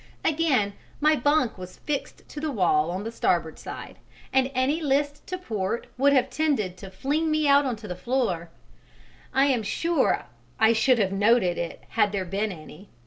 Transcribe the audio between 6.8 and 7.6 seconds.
fling me